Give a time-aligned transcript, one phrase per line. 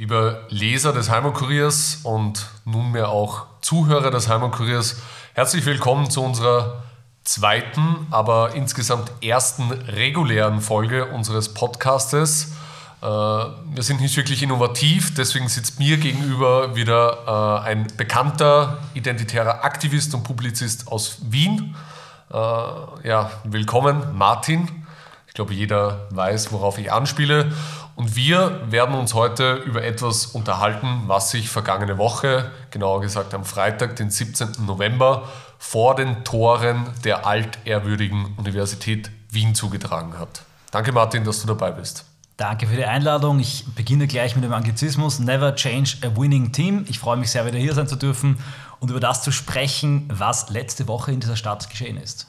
[0.00, 4.96] Liebe Leser des Heimatkuriers und nunmehr auch Zuhörer des Heimatkuriers,
[5.34, 6.84] herzlich willkommen zu unserer
[7.22, 12.52] zweiten, aber insgesamt ersten regulären Folge unseres Podcastes.
[13.02, 19.66] Äh, wir sind nicht wirklich innovativ, deswegen sitzt mir gegenüber wieder äh, ein bekannter identitärer
[19.66, 21.76] Aktivist und Publizist aus Wien.
[22.32, 24.66] Äh, ja, willkommen, Martin.
[25.30, 27.52] Ich glaube, jeder weiß, worauf ich anspiele.
[28.00, 33.44] Und wir werden uns heute über etwas unterhalten, was sich vergangene Woche, genauer gesagt am
[33.44, 34.64] Freitag, den 17.
[34.64, 40.40] November, vor den Toren der altehrwürdigen Universität Wien zugetragen hat.
[40.70, 42.06] Danke Martin, dass du dabei bist.
[42.38, 43.38] Danke für die Einladung.
[43.38, 46.86] Ich beginne gleich mit dem Anglizismus Never change a winning team.
[46.88, 48.38] Ich freue mich sehr, wieder hier sein zu dürfen
[48.78, 52.28] und über das zu sprechen, was letzte Woche in dieser Stadt geschehen ist.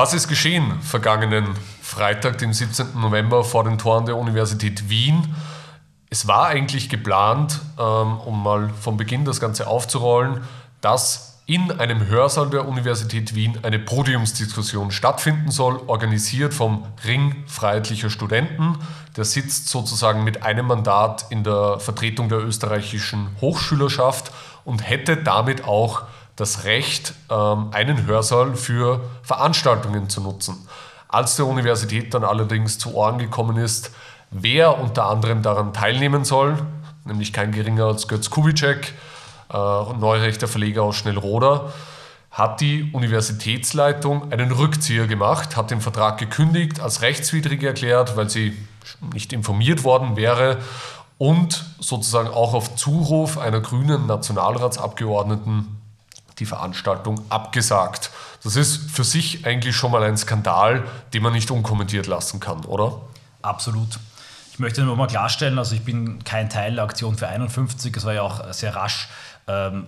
[0.00, 2.98] Was ist geschehen vergangenen Freitag, den 17.
[2.98, 5.34] November vor den Toren der Universität Wien?
[6.08, 10.40] Es war eigentlich geplant, ähm, um mal von Beginn das Ganze aufzurollen,
[10.80, 18.08] dass in einem Hörsaal der Universität Wien eine Podiumsdiskussion stattfinden soll, organisiert vom Ring Freiheitlicher
[18.08, 18.78] Studenten.
[19.18, 24.32] Der sitzt sozusagen mit einem Mandat in der Vertretung der österreichischen Hochschülerschaft
[24.64, 26.04] und hätte damit auch
[26.40, 30.66] das Recht, ähm, einen Hörsaal für Veranstaltungen zu nutzen.
[31.08, 33.90] Als der Universität dann allerdings zu Ohren gekommen ist,
[34.30, 36.56] wer unter anderem daran teilnehmen soll,
[37.04, 38.94] nämlich kein geringer als Götz Kubitschek,
[39.52, 41.72] äh, neurechter Verleger aus Schnellroda,
[42.30, 48.56] hat die Universitätsleitung einen Rückzieher gemacht, hat den Vertrag gekündigt, als rechtswidrig erklärt, weil sie
[49.12, 50.58] nicht informiert worden wäre
[51.18, 55.79] und sozusagen auch auf Zuruf einer grünen Nationalratsabgeordneten
[56.40, 58.10] die Veranstaltung abgesagt.
[58.42, 62.64] Das ist für sich eigentlich schon mal ein Skandal, den man nicht unkommentiert lassen kann,
[62.64, 63.00] oder?
[63.42, 63.98] Absolut.
[64.52, 68.04] Ich möchte nur mal klarstellen, also ich bin kein Teil der Aktion für 51, es
[68.04, 69.08] war ja auch sehr rasch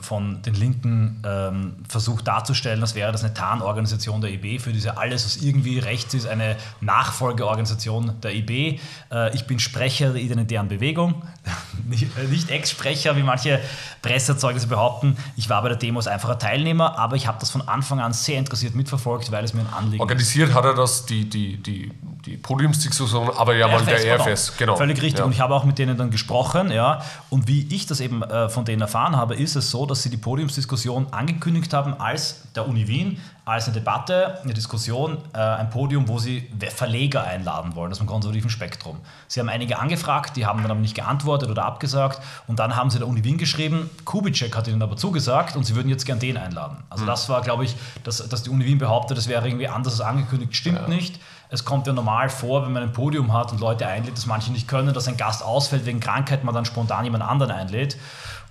[0.00, 4.96] von den Linken ähm, versucht darzustellen, als wäre das eine Tarnorganisation der IB, für diese
[4.96, 8.78] alles, was irgendwie rechts ist, eine Nachfolgeorganisation der IB.
[9.10, 11.22] Äh, ich bin Sprecher der Identitären Bewegung,
[11.88, 13.60] nicht, äh, nicht Ex-Sprecher, wie manche
[14.02, 15.16] Presseerzeugnisse behaupten.
[15.36, 18.12] Ich war bei der Demo als einfacher Teilnehmer, aber ich habe das von Anfang an
[18.12, 20.54] sehr interessiert mitverfolgt, weil es mir ein Anliegen Organisiert ist.
[20.54, 21.92] hat er das, die, die, die,
[22.24, 24.76] die Podiumsdiskussion, aber ja mal der RFS, genau.
[24.76, 25.18] Völlig richtig.
[25.18, 25.24] Ja.
[25.24, 27.02] Und ich habe auch mit denen dann gesprochen, ja.
[27.30, 30.10] Und wie ich das eben äh, von denen erfahren habe, ist es so, dass sie
[30.10, 35.70] die Podiumsdiskussion angekündigt haben als der Uni Wien, als eine Debatte, eine Diskussion, äh, ein
[35.70, 38.98] Podium, wo sie Verleger einladen wollen, aus dem konservativen Spektrum.
[39.26, 42.20] Sie haben einige angefragt, die haben dann aber nicht geantwortet oder abgesagt.
[42.46, 45.74] Und dann haben sie der Uni Wien geschrieben, Kubitschek hat ihnen aber zugesagt und sie
[45.74, 46.76] würden jetzt gern den einladen.
[46.88, 47.08] Also mhm.
[47.08, 50.08] das war, glaube ich, dass, dass die Uni Wien behauptet, das wäre irgendwie anders als
[50.08, 50.88] angekündigt, stimmt ja.
[50.88, 51.18] nicht.
[51.52, 54.50] Es kommt ja normal vor, wenn man ein Podium hat und Leute einlädt, dass manche
[54.50, 57.98] nicht können, dass ein Gast ausfällt wegen Krankheit, man dann spontan jemand anderen einlädt.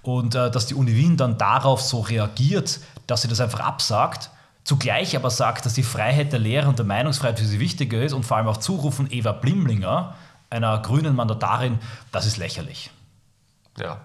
[0.04, 4.30] Und äh, dass die Uni Wien dann darauf so reagiert, dass sie das einfach absagt,
[4.64, 8.14] zugleich aber sagt, dass die Freiheit der Lehre und der Meinungsfreiheit für sie wichtiger ist
[8.14, 10.14] und vor allem auch zurufen Eva Blimlinger,
[10.52, 11.80] einer grünen Mandatarin,
[12.12, 12.92] das ist lächerlich.
[13.80, 13.98] Ja.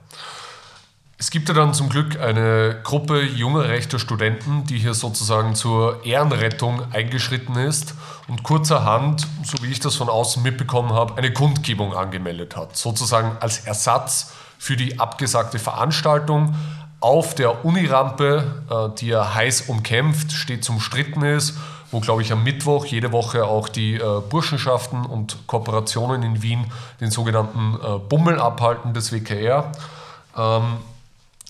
[1.18, 6.04] Es gibt ja dann zum Glück eine Gruppe junger rechter Studenten, die hier sozusagen zur
[6.04, 7.94] Ehrenrettung eingeschritten ist
[8.28, 12.76] und kurzerhand, so wie ich das von außen mitbekommen habe, eine Kundgebung angemeldet hat.
[12.76, 16.54] Sozusagen als Ersatz für die abgesagte Veranstaltung
[17.00, 21.56] auf der Unirampe, äh, die ja heiß umkämpft, stets umstritten ist,
[21.90, 26.70] wo, glaube ich, am Mittwoch jede Woche auch die äh, Burschenschaften und Kooperationen in Wien
[27.00, 29.72] den sogenannten äh, Bummel abhalten des WKR.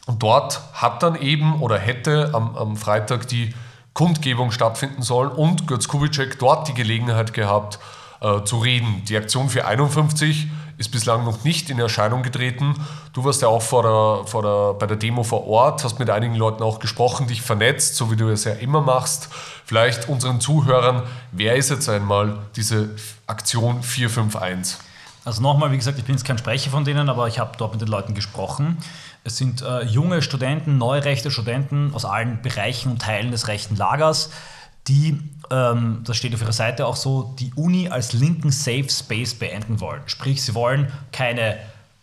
[0.07, 3.55] Und dort hat dann eben oder hätte am, am Freitag die
[3.93, 7.79] Kundgebung stattfinden sollen und Götz Kubitschek dort die Gelegenheit gehabt
[8.21, 9.03] äh, zu reden.
[9.09, 12.75] Die Aktion für 51 ist bislang noch nicht in Erscheinung getreten.
[13.15, 16.11] Du warst ja auch vor der, vor der, bei der Demo vor Ort, hast mit
[16.11, 19.29] einigen Leuten auch gesprochen, dich vernetzt, so wie du es ja immer machst.
[19.65, 21.03] Vielleicht unseren Zuhörern,
[21.33, 22.91] wer ist jetzt einmal diese
[23.27, 24.86] Aktion 451?
[25.27, 27.73] Also nochmal, wie gesagt, ich bin jetzt kein Sprecher von denen, aber ich habe dort
[27.73, 28.79] mit den Leuten gesprochen.
[29.25, 34.31] Es sind äh, junge Studenten, neurechte Studenten aus allen Bereichen und Teilen des rechten Lagers,
[34.87, 35.19] die,
[35.51, 39.81] ähm, das steht auf ihrer Seite auch so, die Uni als linken Safe Space beenden
[39.81, 40.01] wollen.
[40.07, 41.57] Sprich, sie wollen keine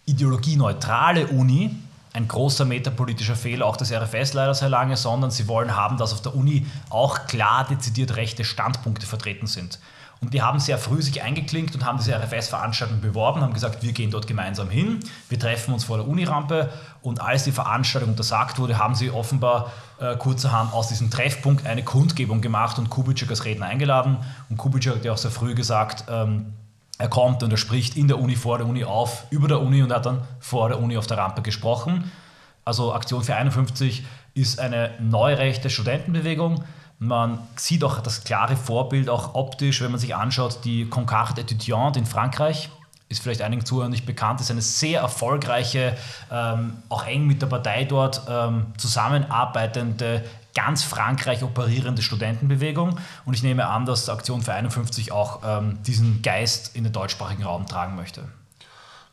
[0.06, 1.78] ideologieneutrale Uni,
[2.12, 6.12] ein großer metapolitischer Fehler auch des RFS leider sehr lange, sondern sie wollen haben, dass
[6.12, 9.80] auf der Uni auch klar dezidiert rechte Standpunkte vertreten sind.
[10.24, 13.92] Und die haben sehr früh sich eingeklinkt und haben diese RFS-Veranstaltung beworben, haben gesagt, wir
[13.92, 16.70] gehen dort gemeinsam hin, wir treffen uns vor der Unirampe.
[17.02, 21.84] Und als die Veranstaltung untersagt wurde, haben sie offenbar äh, kurzerhand aus diesem Treffpunkt eine
[21.84, 24.16] Kundgebung gemacht und Kubitschek als Redner eingeladen.
[24.50, 26.54] Und Kubitschek hat ja auch sehr früh gesagt, ähm,
[26.98, 29.84] er kommt und er spricht in der Uni, vor der Uni auf, über der Uni
[29.84, 32.10] und hat dann vor der Uni auf der Rampe gesprochen.
[32.64, 34.06] Also Aktion für 51
[34.36, 36.64] ist eine neurechte Studentenbewegung.
[37.04, 42.00] Man sieht auch das klare Vorbild, auch optisch, wenn man sich anschaut, die Concorde Étudiante
[42.00, 42.70] in Frankreich,
[43.10, 45.98] ist vielleicht einigen Zuhörern nicht bekannt, ist eine sehr erfolgreiche,
[46.32, 50.24] ähm, auch eng mit der Partei dort ähm, zusammenarbeitende,
[50.56, 52.98] ganz Frankreich operierende Studentenbewegung.
[53.26, 57.44] Und ich nehme an, dass Aktion für 51 auch ähm, diesen Geist in den deutschsprachigen
[57.44, 58.24] Raum tragen möchte.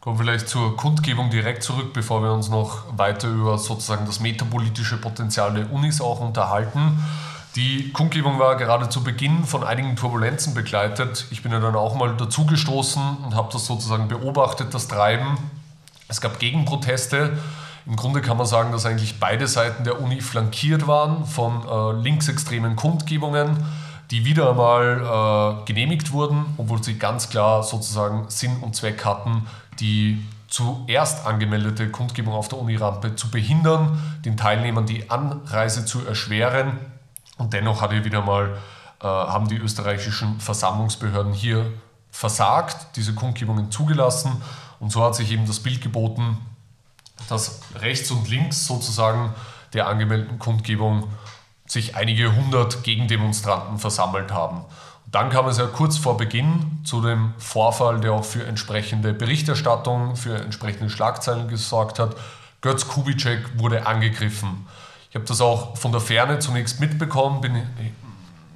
[0.00, 4.20] Kommen wir vielleicht zur Kundgebung direkt zurück, bevor wir uns noch weiter über sozusagen das
[4.20, 7.04] metapolitische Potenzial der Unis auch unterhalten.
[7.56, 11.26] Die Kundgebung war gerade zu Beginn von einigen Turbulenzen begleitet.
[11.30, 15.36] Ich bin ja dann auch mal dazugestoßen und habe das sozusagen beobachtet, das Treiben.
[16.06, 17.38] Es gab Gegenproteste.
[17.86, 22.00] Im Grunde kann man sagen, dass eigentlich beide Seiten der Uni flankiert waren von äh,
[22.00, 23.64] linksextremen Kundgebungen,
[24.12, 29.48] die wieder einmal äh, genehmigt wurden, obwohl sie ganz klar sozusagen Sinn und Zweck hatten,
[29.80, 36.78] die zuerst angemeldete Kundgebung auf der Unirampe zu behindern, den Teilnehmern die Anreise zu erschweren
[37.40, 38.58] und dennoch hat hier wieder mal,
[39.00, 41.72] äh, haben die österreichischen Versammlungsbehörden hier
[42.10, 44.42] versagt, diese Kundgebungen zugelassen.
[44.78, 46.36] Und so hat sich eben das Bild geboten,
[47.28, 49.34] dass rechts und links sozusagen
[49.72, 51.08] der angemeldeten Kundgebung
[51.66, 54.64] sich einige hundert Gegendemonstranten versammelt haben.
[55.06, 60.14] Dann kam es ja kurz vor Beginn zu dem Vorfall, der auch für entsprechende Berichterstattung,
[60.14, 62.16] für entsprechende Schlagzeilen gesorgt hat.
[62.60, 64.66] Götz Kubitschek wurde angegriffen.
[65.10, 67.60] Ich habe das auch von der Ferne zunächst mitbekommen, bin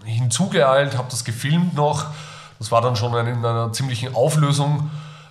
[0.05, 2.07] hinzugeeilt, habe das gefilmt noch.
[2.61, 4.89] Das war dann schon in einer ziemlichen Auflösung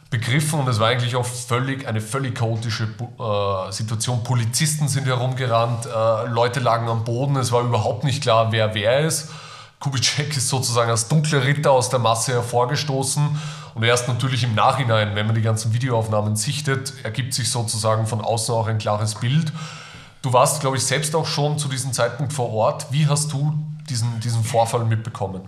[0.10, 4.24] begriffen und es war eigentlich auch völlig, eine völlig chaotische äh, Situation.
[4.24, 9.00] Polizisten sind herumgerannt, äh, Leute lagen am Boden, es war überhaupt nicht klar, wer wer
[9.00, 9.32] ist.
[9.80, 13.42] Kubitschek ist sozusagen als dunkler Ritter aus der Masse hervorgestoßen
[13.74, 18.22] und erst natürlich im Nachhinein, wenn man die ganzen Videoaufnahmen sichtet, ergibt sich sozusagen von
[18.22, 19.52] außen auch ein klares Bild.
[20.24, 22.88] Du warst, glaube ich, selbst auch schon zu diesem Zeitpunkt vor Ort.
[22.92, 23.54] Wie hast du
[23.90, 25.42] diesen, diesen Vorfall mitbekommen?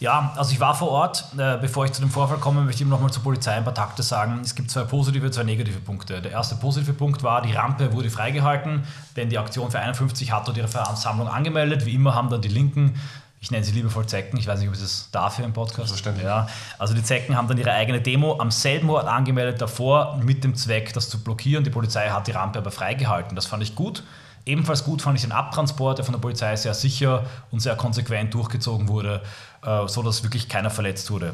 [0.00, 1.24] Ja, also ich war vor Ort.
[1.38, 4.02] Äh, bevor ich zu dem Vorfall komme, möchte ich nochmal zur Polizei ein paar Takte
[4.02, 4.40] sagen.
[4.42, 6.20] Es gibt zwei positive, zwei negative Punkte.
[6.20, 8.84] Der erste positive Punkt war, die Rampe wurde freigehalten,
[9.16, 11.86] denn die Aktion für 51 hat dort ihre Versammlung angemeldet.
[11.86, 13.00] Wie immer haben dann die Linken
[13.42, 15.88] ich nenne sie liebevoll Zecken, ich weiß nicht, ob ich das darf hier im Podcast.
[15.88, 16.24] Verständlich.
[16.24, 16.46] Ja,
[16.78, 20.54] also die Zecken haben dann ihre eigene Demo am selben Ort angemeldet davor, mit dem
[20.54, 21.64] Zweck, das zu blockieren.
[21.64, 23.34] Die Polizei hat die Rampe aber freigehalten.
[23.34, 24.04] Das fand ich gut.
[24.46, 28.32] Ebenfalls gut fand ich den Abtransport, der von der Polizei sehr sicher und sehr konsequent
[28.32, 29.22] durchgezogen wurde,
[29.64, 31.32] äh, so dass wirklich keiner verletzt wurde.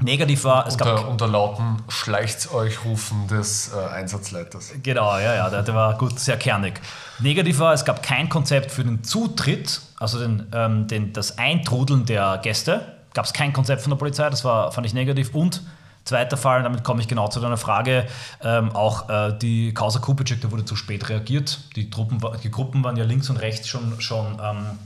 [0.00, 1.08] Negativ war, es unter, gab.
[1.08, 4.72] Unter lauten Schleicht's euch rufen des äh, Einsatzleiters.
[4.82, 6.80] Genau, ja, ja, der, der, war gut, sehr kernig.
[7.18, 12.06] Negativ war, es gab kein Konzept für den Zutritt, also den, ähm, den, das Eintrudeln
[12.06, 12.94] der Gäste.
[13.12, 15.34] Gab es kein Konzept von der Polizei, das war, fand ich negativ.
[15.34, 15.62] Und
[16.04, 18.06] zweiter Fall, damit komme ich genau zu deiner Frage,
[18.42, 21.58] ähm, auch äh, die Causa Kupicek, da wurde zu spät reagiert.
[21.74, 24.78] Die, Truppen, die Gruppen waren ja links und rechts schon, schon ähm,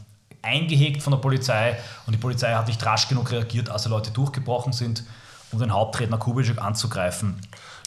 [0.42, 4.10] eingehegt von der Polizei und die Polizei hat nicht rasch genug reagiert, als die Leute
[4.10, 5.04] durchgebrochen sind,
[5.52, 7.40] um den Hauptredner Kubitschek anzugreifen.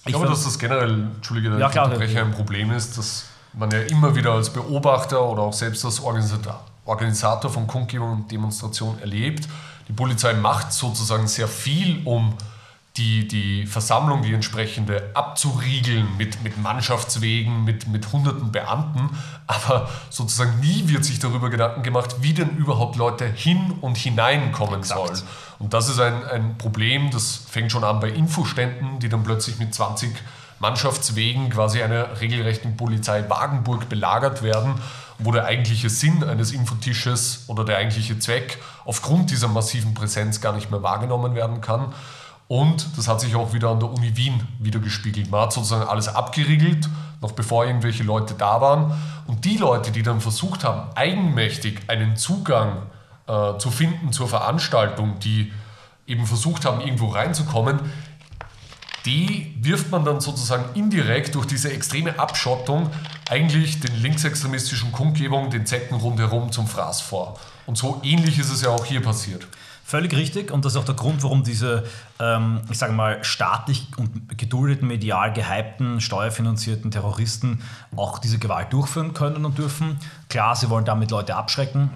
[0.06, 3.80] Ich, glaube, dass das generell, Entschuldige, ja, klar, Unterbrecher ein Problem ist, dass man ja
[3.82, 9.48] immer wieder als Beobachter oder auch selbst als Organisator, Organisator von Kundgebungen und Demonstrationen erlebt.
[9.88, 12.36] Die Polizei macht sozusagen sehr viel, um
[12.98, 19.10] die, die Versammlung, die entsprechende abzuriegeln mit, mit Mannschaftswegen, mit, mit hunderten Beamten.
[19.48, 24.80] Aber sozusagen nie wird sich darüber Gedanken gemacht, wie denn überhaupt Leute hin und hineinkommen
[24.80, 25.18] Exakt.
[25.18, 25.30] sollen.
[25.60, 29.58] Und das ist ein, ein Problem, das fängt schon an bei Infoständen, die dann plötzlich
[29.58, 30.12] mit 20
[30.60, 34.76] Mannschaftswegen quasi einer regelrechten Polizei Wagenburg belagert werden,
[35.18, 40.54] wo der eigentliche Sinn eines Infotisches oder der eigentliche Zweck aufgrund dieser massiven Präsenz gar
[40.54, 41.94] nicht mehr wahrgenommen werden kann.
[42.48, 45.32] Und das hat sich auch wieder an der Uni Wien wiedergespiegelt.
[45.32, 46.88] Man hat sozusagen alles abgeriegelt,
[47.22, 48.94] noch bevor irgendwelche Leute da waren.
[49.26, 52.84] Und die Leute, die dann versucht haben, eigenmächtig einen Zugang
[53.28, 55.52] äh, zu finden zur Veranstaltung, die
[56.06, 57.80] eben versucht haben, irgendwo reinzukommen,
[59.06, 62.90] die wirft man dann sozusagen indirekt durch diese extreme Abschottung
[63.30, 67.40] eigentlich den linksextremistischen Kundgebungen, den Zecken rundherum zum Fraß vor.
[67.66, 69.48] Und so ähnlich ist es ja auch hier passiert.
[69.88, 71.84] Völlig richtig und das ist auch der Grund, warum diese,
[72.20, 77.62] ähm, ich sage mal, staatlich und geduldeten, medial gehypten, steuerfinanzierten Terroristen
[77.96, 80.00] auch diese Gewalt durchführen können und dürfen.
[80.28, 81.92] Klar, sie wollen damit Leute abschrecken,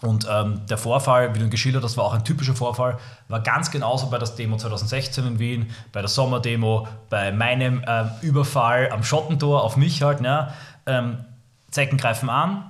[0.00, 3.40] Und ähm, der Vorfall, wie du ihn geschildert hast, war auch ein typischer Vorfall, war
[3.40, 8.90] ganz genauso bei der Demo 2016 in Wien, bei der Sommerdemo, bei meinem ähm, Überfall
[8.92, 10.22] am Schottentor auf mich halt.
[10.22, 10.52] Ne?
[10.86, 11.18] Ähm,
[11.70, 12.64] Zecken greifen an,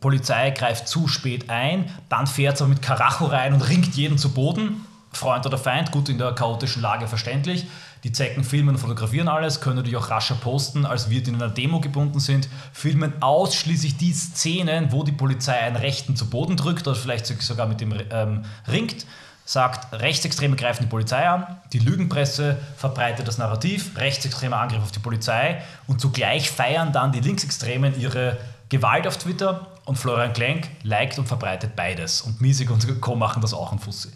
[0.00, 4.32] Polizei greift zu spät ein, dann fährt es mit Karacho rein und ringt jeden zu
[4.32, 4.86] Boden.
[5.12, 7.66] Freund oder Feind, gut in der chaotischen Lage verständlich.
[8.02, 11.36] Die Zecken filmen und fotografieren alles, können natürlich auch rascher posten, als wir, die in
[11.36, 16.56] einer Demo gebunden sind, filmen ausschließlich die Szenen, wo die Polizei einen Rechten zu Boden
[16.56, 19.06] drückt oder vielleicht sogar mit dem ähm, ringt,
[19.44, 25.00] sagt, Rechtsextreme greifen die Polizei an, die Lügenpresse verbreitet das Narrativ, rechtsextremer Angriff auf die
[25.00, 31.18] Polizei und zugleich feiern dann die Linksextremen ihre Gewalt auf Twitter und Florian Klenk liked
[31.18, 32.22] und verbreitet beides.
[32.22, 33.16] Und Miesig und Co.
[33.16, 34.10] machen das auch in Fussi.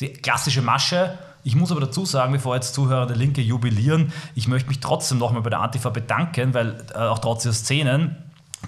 [0.00, 4.48] Die klassische Masche, ich muss aber dazu sagen, bevor jetzt Zuhörer der Linke jubilieren, ich
[4.48, 8.16] möchte mich trotzdem nochmal bei der Antifa bedanken, weil äh, auch trotz der Szenen,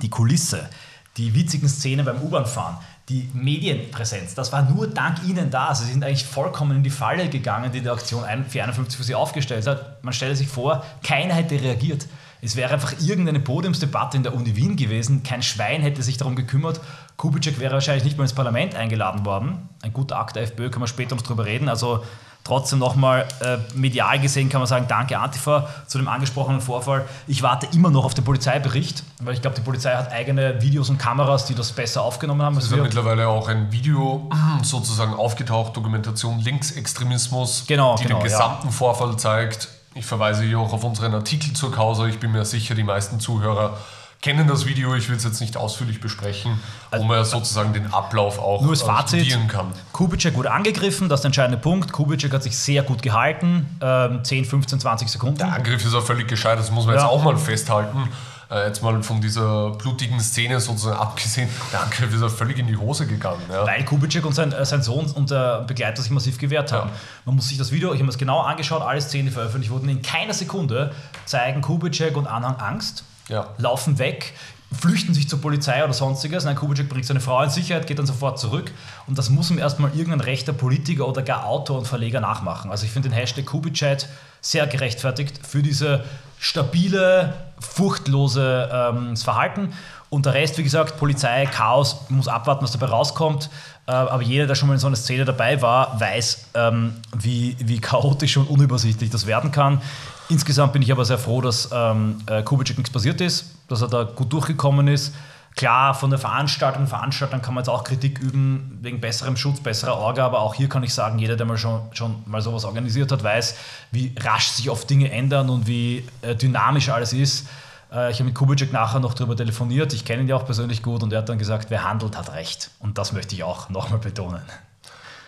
[0.01, 0.69] die Kulisse,
[1.17, 2.79] die witzigen Szenen beim U-Bahn-Fahren,
[3.09, 5.75] die Medienpräsenz, das war nur dank Ihnen da.
[5.75, 9.67] Sie sind eigentlich vollkommen in die Falle gegangen, die die Aktion 451 für Sie aufgestellt
[9.67, 10.03] hat.
[10.03, 12.07] Man stelle sich vor, keiner hätte reagiert.
[12.43, 15.23] Es wäre einfach irgendeine Podiumsdebatte in der Uni Wien gewesen.
[15.23, 16.81] Kein Schwein hätte sich darum gekümmert.
[17.17, 19.69] Kubitschek wäre wahrscheinlich nicht mal ins Parlament eingeladen worden.
[19.81, 21.69] Ein guter Akt der FPÖ, können wir später noch drüber reden.
[21.69, 22.03] Also
[22.45, 27.05] Trotzdem nochmal äh, medial gesehen kann man sagen, danke Antifa zu dem angesprochenen Vorfall.
[27.29, 30.91] Ich warte immer noch auf den Polizeibericht, weil ich glaube, die Polizei hat eigene Videos
[30.91, 32.57] und Kameras, die das besser aufgenommen haben.
[32.57, 34.29] Es ist ja mittlerweile auch ein Video
[34.63, 38.73] sozusagen aufgetaucht, Dokumentation Linksextremismus, genau, die genau, den gesamten ja.
[38.73, 39.69] Vorfall zeigt.
[39.95, 42.07] Ich verweise hier auch auf unseren Artikel zur Causa.
[42.07, 43.77] Ich bin mir sicher, die meisten Zuhörer
[44.23, 46.61] kennen das Video, ich will es jetzt nicht ausführlich besprechen,
[46.93, 49.73] wo man sozusagen den Ablauf auch Nur das Fazit, studieren kann.
[49.91, 51.93] Kubitschek wurde angegriffen, das ist der entscheidende Punkt.
[51.93, 55.39] Kubitschek hat sich sehr gut gehalten, ähm, 10, 15, 20 Sekunden.
[55.39, 57.03] Der Angriff ist auch völlig gescheit, das muss man ja.
[57.03, 58.09] jetzt auch mal festhalten.
[58.53, 62.67] Äh, jetzt mal von dieser blutigen Szene sozusagen abgesehen, der Angriff ist auch völlig in
[62.67, 63.41] die Hose gegangen.
[63.51, 63.67] Ja.
[63.67, 66.91] Weil Kubitschek und sein, äh, sein Sohn und der Begleiter sich massiv gewehrt haben.
[66.91, 66.97] Ja.
[67.25, 69.89] Man muss sich das Video, ich habe es genau angeschaut, alle Szenen, die veröffentlicht wurden,
[69.89, 70.93] in keiner Sekunde
[71.25, 73.49] zeigen Kubitschek und Anhang Angst ja.
[73.57, 74.35] laufen weg,
[74.73, 76.45] flüchten sich zur Polizei oder sonstiges.
[76.45, 78.73] Nein, Kubitschek bringt seine Frau in Sicherheit, geht dann sofort zurück.
[79.07, 82.71] Und das muss ihm erstmal irgendein rechter Politiker oder gar Autor und Verleger nachmachen.
[82.71, 84.07] Also ich finde den Hashtag Kubitschek
[84.41, 86.05] sehr gerechtfertigt für diese
[86.39, 89.73] stabile, furchtlose ähm, Verhalten.
[90.11, 93.49] Und der Rest, wie gesagt, Polizei, Chaos, muss abwarten, was dabei rauskommt.
[93.87, 97.57] Äh, aber jeder, der schon mal in so einer Szene dabei war, weiß, ähm, wie,
[97.61, 99.81] wie chaotisch und unübersichtlich das werden kann.
[100.29, 103.89] Insgesamt bin ich aber sehr froh, dass ähm, äh, Kubitschek nichts passiert ist, dass er
[103.89, 105.13] da gut durchgekommen ist.
[105.55, 109.99] Klar, von der Veranstaltung, Veranstaltern kann man jetzt auch Kritik üben, wegen besserem Schutz, besserer
[109.99, 113.13] Orga, aber auch hier kann ich sagen, jeder, der mal schon, schon mal sowas organisiert
[113.13, 113.57] hat, weiß,
[113.91, 117.47] wie rasch sich oft Dinge ändern und wie äh, dynamisch alles ist.
[117.93, 120.83] Äh, ich habe mit Kubitschek nachher noch darüber telefoniert, ich kenne ihn ja auch persönlich
[120.83, 122.71] gut und er hat dann gesagt, wer handelt, hat recht.
[122.79, 124.43] Und das möchte ich auch nochmal betonen.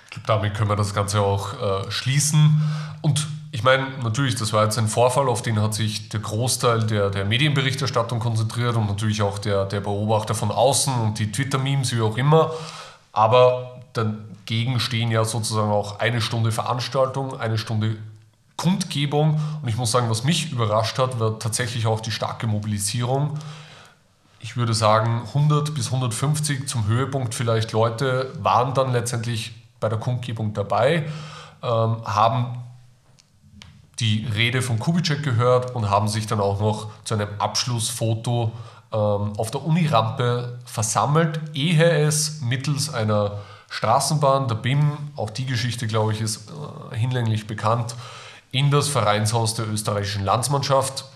[0.06, 2.62] Ich glaube, damit können wir das Ganze auch äh, schließen.
[3.02, 6.82] Und ich meine, natürlich, das war jetzt ein Vorfall, auf den hat sich der Großteil
[6.82, 11.94] der, der Medienberichterstattung konzentriert und natürlich auch der, der Beobachter von außen und die Twitter-Memes,
[11.94, 12.50] wie auch immer.
[13.12, 17.96] Aber dagegen stehen ja sozusagen auch eine Stunde Veranstaltung, eine Stunde
[18.56, 19.40] Kundgebung.
[19.62, 23.38] Und ich muss sagen, was mich überrascht hat, war tatsächlich auch die starke Mobilisierung.
[24.40, 29.98] Ich würde sagen, 100 bis 150 zum Höhepunkt vielleicht Leute waren dann letztendlich bei der
[29.98, 31.04] Kundgebung dabei,
[31.62, 32.63] ähm, haben
[34.00, 38.52] die Rede von Kubitschek gehört und haben sich dann auch noch zu einem Abschlussfoto
[38.92, 43.38] ähm, auf der Unirampe versammelt, ehe es mittels einer
[43.70, 46.48] Straßenbahn, der BIM, auch die Geschichte, glaube ich, ist
[46.92, 47.96] äh, hinlänglich bekannt,
[48.52, 51.06] in das Vereinshaus der österreichischen Landsmannschaft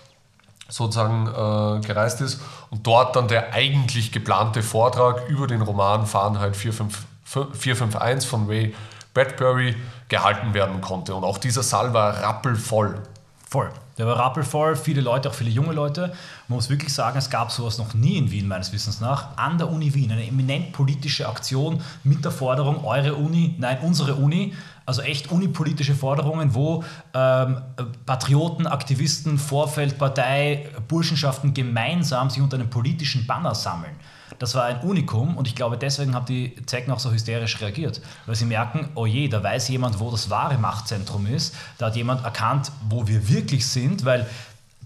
[0.67, 6.55] sozusagen äh, gereist ist und dort dann der eigentlich geplante Vortrag über den Roman Fahrenheit
[6.55, 8.75] 451 von Ray
[9.13, 9.75] Bradbury
[10.07, 11.15] gehalten werden konnte.
[11.15, 13.01] Und auch dieser Saal war rappelvoll.
[13.49, 13.71] Voll.
[13.97, 16.13] Der war rappelvoll, viele Leute, auch viele junge Leute.
[16.47, 19.35] Man muss wirklich sagen, es gab sowas noch nie in Wien, meines Wissens nach.
[19.37, 24.15] An der Uni Wien, eine eminent politische Aktion mit der Forderung, eure Uni, nein, unsere
[24.15, 24.53] Uni,
[24.89, 27.61] also echt unipolitische Forderungen, wo ähm,
[28.07, 33.95] Patrioten, Aktivisten, Vorfeld, Partei, Burschenschaften gemeinsam sich unter einem politischen Banner sammeln.
[34.39, 38.01] Das war ein Unikum und ich glaube, deswegen haben die Zecken auch so hysterisch reagiert,
[38.25, 41.55] weil sie merken, oh je, da weiß jemand, wo das wahre Machtzentrum ist.
[41.77, 44.25] Da hat jemand erkannt, wo wir wirklich sind, weil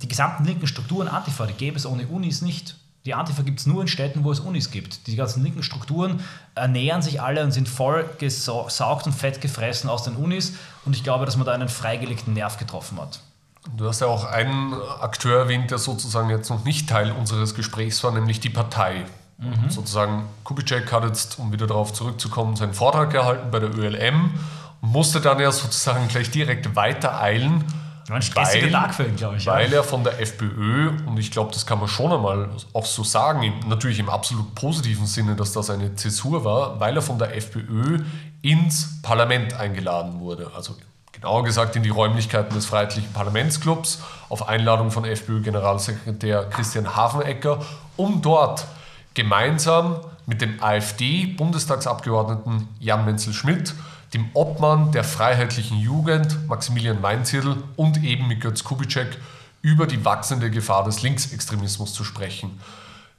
[0.02, 2.76] die gesamten linken Strukturen Antifa, die gäbe es ohne Unis nicht.
[3.06, 5.08] Die Antifa gibt es nur in Städten, wo es Unis gibt.
[5.08, 6.24] Die ganzen linken Strukturen
[6.56, 10.54] ernähren sich alle und sind voll gesaugt und fett gefressen aus den Unis.
[10.86, 13.20] Und ich glaube, dass man da einen freigelegten Nerv getroffen hat.
[13.76, 18.04] Du hast ja auch einen Akteur erwähnt, der sozusagen jetzt noch nicht Teil unseres Gesprächs
[18.04, 19.06] war, nämlich die Partei.
[19.38, 19.70] Mhm.
[19.70, 24.32] Sozusagen, Kubitschek hat jetzt, um wieder darauf zurückzukommen, seinen Vortrag gehalten bei der ÖLM
[24.82, 27.64] und musste dann ja sozusagen gleich direkt weitereilen.
[28.08, 29.46] War ein stressiger Tag für ihn, glaube ich.
[29.46, 29.78] Weil ja.
[29.78, 33.54] er von der FPÖ, und ich glaube, das kann man schon einmal auch so sagen,
[33.68, 38.00] natürlich im absolut positiven Sinne, dass das eine Zäsur war, weil er von der FPÖ
[38.42, 40.52] ins Parlament eingeladen wurde.
[40.56, 40.76] Also
[41.14, 47.60] genauer gesagt in die Räumlichkeiten des Freiheitlichen Parlamentsclubs auf Einladung von FPÖ-Generalsekretär Christian Hafenecker,
[47.96, 48.66] um dort
[49.14, 53.74] gemeinsam mit dem AfD-Bundestagsabgeordneten Jan Menzel-Schmidt,
[54.14, 59.18] dem Obmann der Freiheitlichen Jugend Maximilian Weinzierl und eben mit Götz Kubitschek
[59.62, 62.60] über die wachsende Gefahr des Linksextremismus zu sprechen.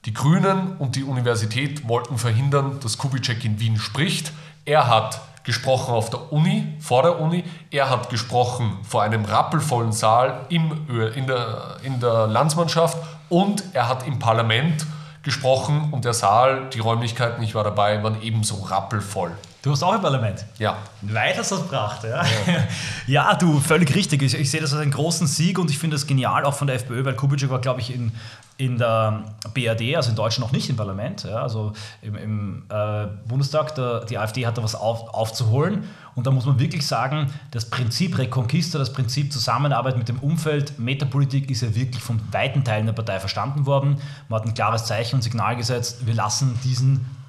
[0.05, 4.33] Die Grünen und die Universität wollten verhindern, dass Kubitschek in Wien spricht.
[4.67, 7.45] Er hat gesprochen auf der Uni, vor der Uni.
[7.71, 12.99] Er hat gesprochen vor einem rappelvollen Saal im, in, der, in der Landsmannschaft
[13.31, 14.87] und er hat im Parlament
[15.23, 19.33] gesprochen und der Saal, die Räumlichkeiten, ich war dabei, waren ebenso rappelvoll.
[19.65, 20.45] Du hast auch im Parlament.
[20.59, 20.77] Ja.
[21.01, 22.23] Weit hast du das gebracht, ja.
[22.23, 22.65] Ja,
[23.07, 24.21] ja du, völlig richtig.
[24.21, 26.67] Ich, ich, sehe das als einen großen Sieg und ich finde das genial, auch von
[26.67, 28.13] der FPÖ, weil Kubitschek war, glaube ich, in,
[28.59, 33.07] in der BRD, also in Deutschland noch nicht im Parlament, ja, also im, im äh,
[33.27, 33.75] Bundestag.
[33.77, 35.85] Der, die AfD hat da was auf, aufzuholen.
[36.15, 40.79] Und da muss man wirklich sagen, das Prinzip Reconquista, das Prinzip Zusammenarbeit mit dem Umfeld,
[40.79, 43.97] Metapolitik ist ja wirklich von weiten Teilen der Partei verstanden worden.
[44.29, 47.24] Man hat ein klares Zeichen und Signal gesetzt, wir lassen diesen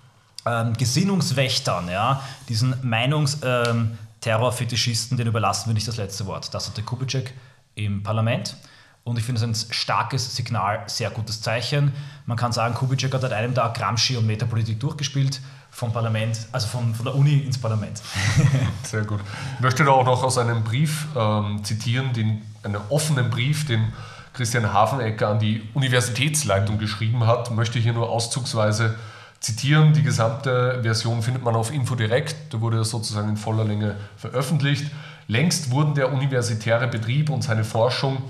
[0.45, 6.53] ähm, Gesinnungswächtern, ja, diesen Meinungsterrorfetischisten, ähm, den überlassen wir nicht das letzte Wort.
[6.53, 7.33] Das hat der Kubitschek
[7.75, 8.57] im Parlament.
[9.03, 11.93] Und ich finde es ein starkes Signal, sehr gutes Zeichen.
[12.25, 16.67] Man kann sagen, Kubitschek hat an einem Tag Gramsci und Metapolitik durchgespielt, vom Parlament, also
[16.67, 18.01] von, von der Uni ins Parlament.
[18.83, 19.19] Sehr gut.
[19.55, 23.91] Ich möchte da auch noch aus einem Brief ähm, zitieren, den, einen offenen Brief, den
[24.33, 27.51] Christian Hafenecker an die Universitätsleitung geschrieben hat.
[27.51, 28.95] Möchte hier nur auszugsweise
[29.45, 29.93] zitieren.
[29.93, 34.91] Die gesamte Version findet man auf Infodirect, da wurde es sozusagen in voller Länge veröffentlicht.
[35.27, 38.23] Längst wurden der universitäre Betrieb und seine Forschung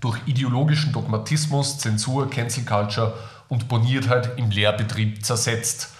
[0.00, 3.14] durch ideologischen Dogmatismus, Zensur, Cancel Culture
[3.48, 5.90] und Boniertheit im Lehrbetrieb zersetzt.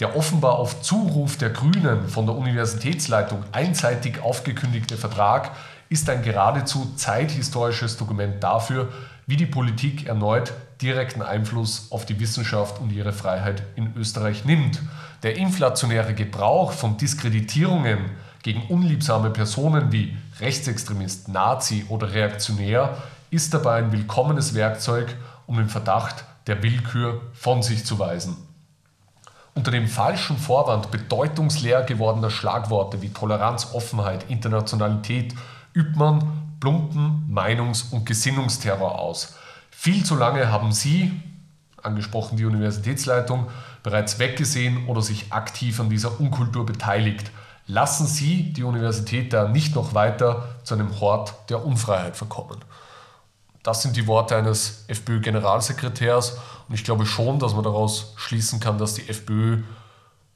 [0.00, 5.50] Der offenbar auf Zuruf der Grünen von der Universitätsleitung einseitig aufgekündigte Vertrag
[5.88, 8.92] ist ein geradezu zeithistorisches Dokument dafür,
[9.26, 10.52] wie die Politik erneut
[10.84, 14.80] direkten Einfluss auf die Wissenschaft und ihre Freiheit in Österreich nimmt.
[15.22, 18.10] Der inflationäre Gebrauch von Diskreditierungen
[18.42, 22.98] gegen unliebsame Personen wie Rechtsextremist, Nazi oder Reaktionär
[23.30, 25.16] ist dabei ein willkommenes Werkzeug,
[25.46, 28.36] um den Verdacht der Willkür von sich zu weisen.
[29.54, 35.34] Unter dem falschen Vorwand bedeutungsleer gewordener Schlagworte wie Toleranz, Offenheit, Internationalität
[35.74, 39.36] übt man plumpen Meinungs- und Gesinnungsterror aus.
[39.84, 41.12] Viel zu lange haben Sie,
[41.82, 43.48] angesprochen die Universitätsleitung,
[43.82, 47.30] bereits weggesehen oder sich aktiv an dieser Unkultur beteiligt.
[47.66, 52.64] Lassen Sie die Universität da nicht noch weiter zu einem Hort der Unfreiheit verkommen.
[53.62, 58.78] Das sind die Worte eines FPÖ-Generalsekretärs und ich glaube schon, dass man daraus schließen kann,
[58.78, 59.64] dass die FPÖ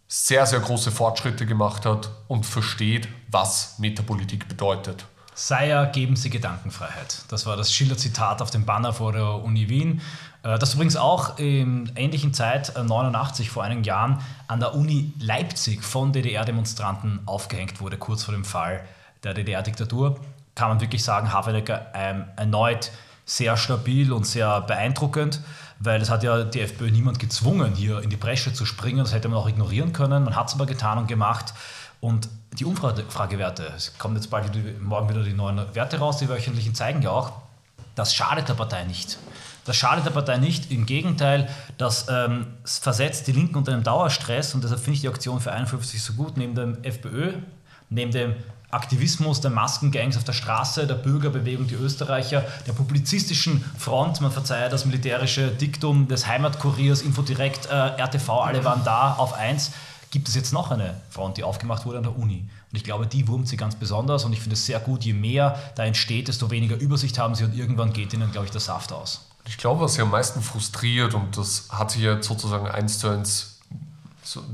[0.08, 5.06] sehr, sehr große Fortschritte gemacht hat und versteht, was Metapolitik bedeutet.
[5.40, 7.22] Seier, geben Sie Gedankenfreiheit.
[7.28, 10.00] Das war das Schiller-Zitat auf dem Banner vor der Uni Wien.
[10.42, 15.12] Äh, das übrigens auch in ähnlichen Zeit, 89, äh, vor einigen Jahren, an der Uni
[15.20, 18.80] Leipzig von DDR-Demonstranten aufgehängt wurde, kurz vor dem Fall
[19.22, 20.18] der DDR-Diktatur.
[20.56, 22.90] Kann man wirklich sagen, Havenecker ähm, erneut
[23.24, 25.40] sehr stabil und sehr beeindruckend,
[25.78, 28.98] weil es hat ja die FPÖ niemand gezwungen, hier in die Bresche zu springen.
[28.98, 30.24] Das hätte man auch ignorieren können.
[30.24, 31.54] Man hat es aber getan und gemacht.
[32.00, 36.74] Und die Umfragewerte, es kommen jetzt bald morgen wieder die neuen Werte raus, die wöchentlichen
[36.74, 37.32] zeigen ja auch,
[37.94, 39.18] das schadet der Partei nicht.
[39.64, 44.54] Das schadet der Partei nicht, im Gegenteil, das ähm, versetzt die Linken unter einem Dauerstress
[44.54, 47.34] und deshalb finde ich die Aktion für 51 so gut, neben dem FPÖ,
[47.90, 48.34] neben dem
[48.70, 54.68] Aktivismus der Maskengangs auf der Straße, der Bürgerbewegung, die Österreicher, der publizistischen Front, man verzeihe
[54.68, 59.72] das militärische Diktum des Heimatkuriers, Infodirekt, äh, RTV, alle waren da auf eins
[60.10, 62.48] gibt es jetzt noch eine Front, die aufgemacht wurde an der Uni.
[62.70, 65.12] Und ich glaube, die wurmt sie ganz besonders und ich finde es sehr gut, je
[65.12, 68.60] mehr da entsteht, desto weniger Übersicht haben sie und irgendwann geht ihnen, glaube ich, der
[68.60, 69.26] Saft aus.
[69.46, 73.08] Ich glaube, was sie am meisten frustriert und das hat sich jetzt sozusagen eins zu
[73.08, 73.58] eins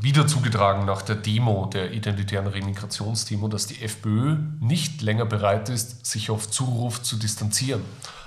[0.00, 6.06] wieder zugetragen nach der Demo, der identitären Remigrationsdemo, dass die FPÖ nicht länger bereit ist,
[6.06, 7.82] sich auf Zuruf zu distanzieren.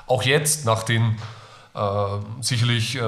[0.08, 1.16] Auch jetzt nach den
[1.74, 1.80] äh,
[2.42, 3.00] sicherlich äh,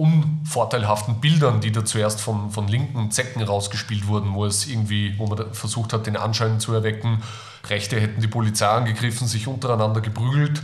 [0.00, 5.26] unvorteilhaften Bildern, die da zuerst von, von linken Zecken rausgespielt wurden, wo es irgendwie, wo
[5.26, 7.22] man versucht hat, den Anschein zu erwecken,
[7.68, 10.62] Rechte hätten die Polizei angegriffen, sich untereinander geprügelt.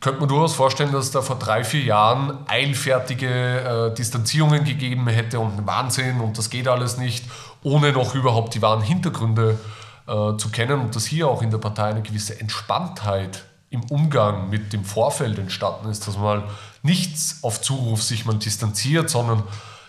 [0.00, 5.08] könnte mir durchaus vorstellen, dass es da vor drei, vier Jahren eilfertige äh, Distanzierungen gegeben
[5.08, 7.24] hätte und Wahnsinn und das geht alles nicht,
[7.62, 9.58] ohne noch überhaupt die wahren Hintergründe
[10.06, 14.50] äh, zu kennen und dass hier auch in der Partei eine gewisse Entspanntheit im Umgang
[14.50, 16.44] mit dem Vorfeld entstanden ist, dass man
[16.84, 19.42] nichts auf Zuruf sich mal distanziert, sondern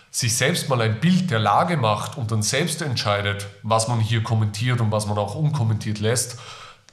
[0.10, 4.24] sich selbst mal ein Bild der Lage macht und dann selbst entscheidet, was man hier
[4.24, 6.40] kommentiert und was man auch unkommentiert lässt,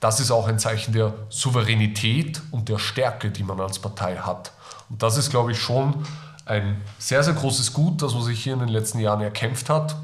[0.00, 4.52] das ist auch ein Zeichen der Souveränität und der Stärke, die man als Partei hat.
[4.90, 6.04] Und das ist, glaube ich, schon
[6.44, 9.96] ein sehr, sehr großes Gut, das man sich hier in den letzten Jahren erkämpft hat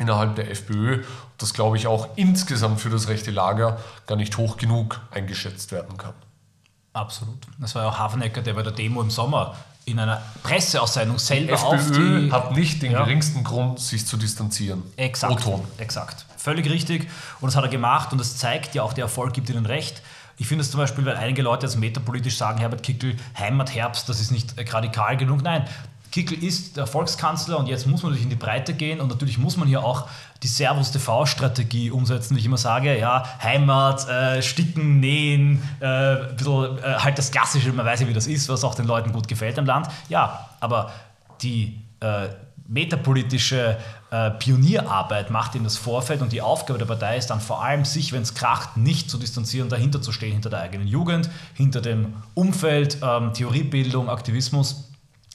[0.00, 1.04] innerhalb der FPÖ,
[1.38, 5.96] das glaube ich auch insgesamt für das rechte Lager gar nicht hoch genug eingeschätzt werden
[5.98, 6.14] kann.
[6.92, 7.46] Absolut.
[7.58, 11.56] Das war ja auch Hafenecker, der bei der Demo im Sommer in einer Presseaussendung selber
[11.56, 12.30] die auf die...
[12.30, 13.02] hat nicht den ja.
[13.04, 14.82] geringsten Grund, sich zu distanzieren.
[14.96, 15.32] Exakt.
[15.78, 16.26] Exakt.
[16.36, 17.08] Völlig richtig.
[17.40, 20.02] Und das hat er gemacht und das zeigt ja auch, der Erfolg gibt ihnen recht.
[20.36, 24.20] Ich finde es zum Beispiel, weil einige Leute jetzt metapolitisch sagen, Herbert Kickel, Heimatherbst, das
[24.20, 25.42] ist nicht radikal genug.
[25.42, 25.66] Nein,
[26.10, 29.38] Kickel ist der Volkskanzler und jetzt muss man natürlich in die Breite gehen und natürlich
[29.38, 30.08] muss man hier auch
[30.42, 36.94] die Servus-TV-Strategie umsetzen, wie ich immer sage, ja, Heimat, äh, Sticken, Nähen, äh, bisschen, äh,
[36.98, 39.58] halt das Klassische, man weiß ja, wie das ist, was auch den Leuten gut gefällt
[39.58, 39.88] im Land.
[40.08, 40.90] Ja, aber
[41.42, 42.28] die äh,
[42.66, 43.76] metapolitische
[44.10, 47.84] äh, Pionierarbeit macht eben das Vorfeld und die Aufgabe der Partei ist dann vor allem,
[47.84, 51.80] sich, wenn es kracht, nicht zu distanzieren, dahinter zu stehen, hinter der eigenen Jugend, hinter
[51.80, 54.89] dem Umfeld, ähm, Theoriebildung, Aktivismus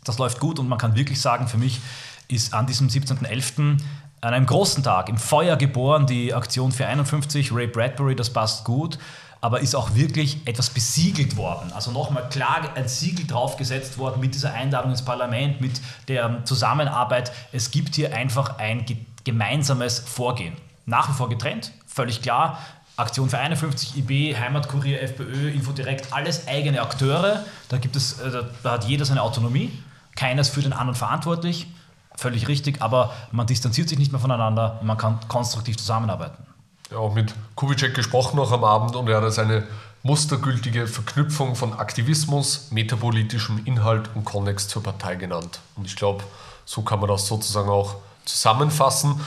[0.05, 1.81] das läuft gut und man kann wirklich sagen, für mich
[2.27, 3.77] ist an diesem 17.11.
[4.21, 8.97] an einem großen Tag im Feuer geboren, die Aktion 451, Ray Bradbury, das passt gut,
[9.41, 11.71] aber ist auch wirklich etwas besiegelt worden.
[11.73, 17.31] Also nochmal klar ein Siegel draufgesetzt worden mit dieser Einladung ins Parlament, mit der Zusammenarbeit.
[17.51, 18.85] Es gibt hier einfach ein
[19.23, 20.53] gemeinsames Vorgehen.
[20.87, 22.59] Nach wie vor getrennt, völlig klar.
[22.97, 27.43] Aktion für 51, IB, Heimatkurier, FPÖ, Infodirekt, alles eigene Akteure.
[27.67, 29.71] Da, gibt es, äh, da hat jeder seine Autonomie.
[30.15, 31.67] Keines für den anderen verantwortlich,
[32.15, 36.45] völlig richtig, aber man distanziert sich nicht mehr voneinander und man kann konstruktiv zusammenarbeiten.
[36.91, 39.63] Ja, auch mit Kubitschek gesprochen noch am Abend und er hat es eine
[40.04, 45.60] mustergültige Verknüpfung von Aktivismus, metapolitischem Inhalt und Konnex zur Partei genannt.
[45.75, 46.23] Und ich glaube,
[46.63, 49.19] so kann man das sozusagen auch zusammenfassen.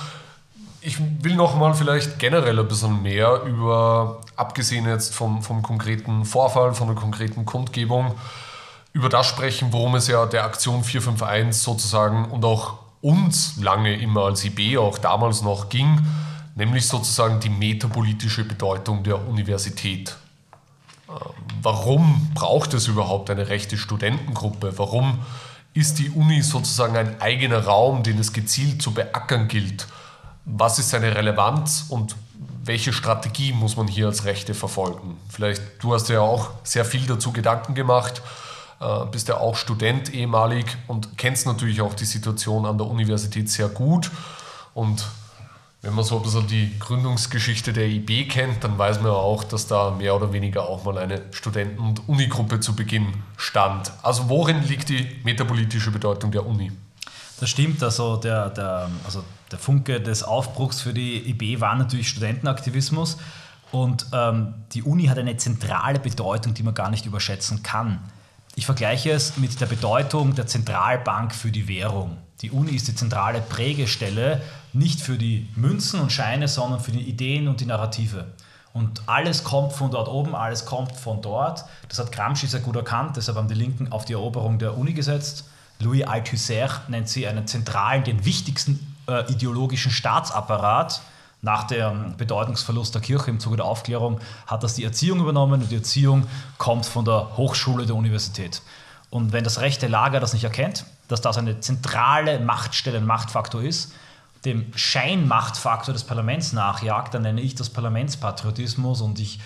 [0.81, 6.25] Ich will noch mal vielleicht generell ein bisschen mehr über, abgesehen jetzt vom, vom konkreten
[6.25, 8.15] Vorfall, von der konkreten Kundgebung,
[8.99, 14.25] über das sprechen, worum es ja der Aktion 451 sozusagen und auch uns lange immer
[14.25, 16.05] als IB auch damals noch ging,
[16.57, 20.17] nämlich sozusagen die metapolitische Bedeutung der Universität.
[21.09, 21.15] Ähm,
[21.63, 24.77] warum braucht es überhaupt eine rechte Studentengruppe?
[24.77, 25.21] Warum
[25.75, 29.87] ist die Uni sozusagen ein eigener Raum, den es gezielt zu beackern gilt?
[30.45, 32.17] Was ist seine Relevanz und
[32.65, 35.19] welche Strategie muss man hier als Rechte verfolgen?
[35.29, 38.48] Vielleicht, du hast ja auch sehr viel dazu Gedanken gemacht äh,
[39.11, 43.69] bist ja auch Student ehemalig und kennst natürlich auch die Situation an der Universität sehr
[43.69, 44.11] gut.
[44.75, 45.05] Und
[45.83, 49.67] wenn man so ein bisschen die Gründungsgeschichte der IB kennt, dann weiß man auch, dass
[49.67, 53.93] da mehr oder weniger auch mal eine Studenten- und Unigruppe zu Beginn stand.
[54.03, 56.73] Also worin liegt die metapolitische Bedeutung der Uni?
[57.41, 62.09] Das stimmt, also der, der, also der Funke des Aufbruchs für die IB war natürlich
[62.09, 63.17] Studentenaktivismus.
[63.71, 68.01] Und ähm, die Uni hat eine zentrale Bedeutung, die man gar nicht überschätzen kann.
[68.59, 72.17] Ich vergleiche es mit der Bedeutung der Zentralbank für die Währung.
[72.41, 74.43] Die Uni ist die zentrale Prägestelle,
[74.73, 78.27] nicht für die Münzen und Scheine, sondern für die Ideen und die Narrative.
[78.73, 81.67] Und alles kommt von dort oben, alles kommt von dort.
[81.89, 84.93] Das hat Gramsci sehr gut erkannt, deshalb haben die Linken auf die Eroberung der Uni
[84.93, 85.45] gesetzt.
[85.79, 91.01] Louis Althusser nennt sie einen zentralen, den wichtigsten äh, ideologischen Staatsapparat
[91.41, 95.71] nach dem Bedeutungsverlust der Kirche im Zuge der Aufklärung hat das die Erziehung übernommen und
[95.71, 96.27] die Erziehung
[96.59, 98.63] kommt von der Hochschule der Universität.
[99.11, 103.63] Und wenn das rechte Lager das nicht erkennt, dass das eine zentrale Machtstelle, ein Machtfaktor
[103.63, 103.93] ist,
[104.45, 109.41] dem Scheinmachtfaktor des Parlaments nachjagt, dann nenne ich das Parlamentspatriotismus und ich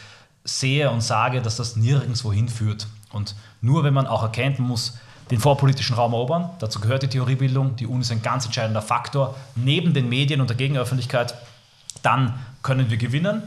[0.45, 2.89] sehe und sage, dass das nirgendwo hinführt.
[3.13, 4.99] Und nur wenn man auch erkennt, man muss
[5.31, 9.37] den vorpolitischen Raum erobern, dazu gehört die Theoriebildung, die Uni ist ein ganz entscheidender Faktor,
[9.55, 11.35] neben den Medien und der Gegenöffentlichkeit
[12.03, 13.43] dann können wir gewinnen.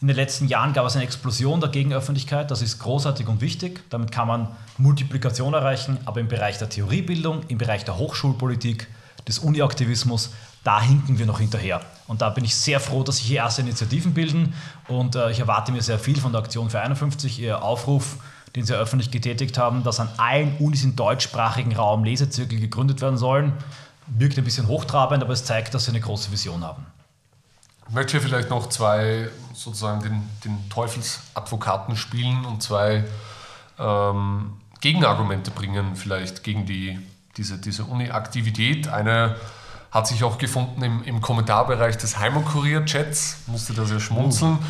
[0.00, 3.82] In den letzten Jahren gab es eine Explosion der Gegenöffentlichkeit, das ist großartig und wichtig.
[3.90, 8.86] Damit kann man Multiplikation erreichen, aber im Bereich der Theoriebildung, im Bereich der Hochschulpolitik,
[9.26, 10.30] des Uniaktivismus,
[10.64, 11.80] da hinken wir noch hinterher.
[12.06, 14.54] Und da bin ich sehr froh, dass sich hier erste Initiativen bilden
[14.88, 18.16] und äh, ich erwarte mir sehr viel von der Aktion für 51, ihr Aufruf,
[18.56, 23.18] den sie öffentlich getätigt haben, dass an allen Unis im deutschsprachigen Raum Lesezirkel gegründet werden
[23.18, 23.52] sollen.
[24.06, 26.86] Wirkt ein bisschen hochtrabend, aber es zeigt, dass sie eine große Vision haben.
[27.88, 33.04] Ich möchte hier vielleicht noch zwei, sozusagen den, den Teufelsadvokaten spielen und zwei
[33.78, 36.98] ähm, Gegenargumente bringen, vielleicht gegen die,
[37.38, 38.88] diese, diese Uni-Aktivität.
[38.88, 39.36] Eine
[39.90, 44.54] hat sich auch gefunden im, im Kommentarbereich des Heimatkurier-Chats, musste da sehr schmunzeln.
[44.54, 44.64] Uh.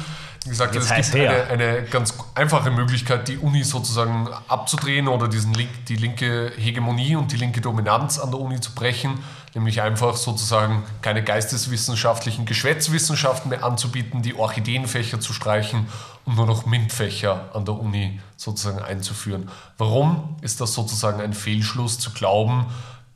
[0.45, 5.53] Wie gesagt, es gibt eine, eine, ganz einfache Möglichkeit, die Uni sozusagen abzudrehen oder diesen
[5.55, 9.19] Link, die linke Hegemonie und die linke Dominanz an der Uni zu brechen,
[9.55, 15.89] nämlich einfach sozusagen keine geisteswissenschaftlichen Geschwätzwissenschaften mehr anzubieten, die Orchideenfächer zu streichen
[16.25, 19.51] und nur noch MINT-Fächer an der Uni sozusagen einzuführen.
[19.77, 22.67] Warum ist das sozusagen ein Fehlschluss zu glauben,